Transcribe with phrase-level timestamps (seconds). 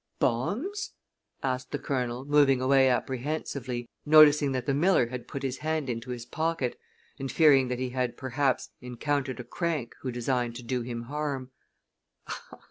[0.17, 0.93] "Bombs?"
[1.43, 6.09] asked the Colonel, moving away apprehensively, noticing that the miller had put his hand into
[6.09, 6.75] his pocket,
[7.19, 11.51] and fearing that he had, perhaps, encountered a crank who designed to do him harm.